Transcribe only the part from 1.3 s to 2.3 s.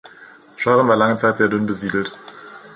sehr dünn besiedelt.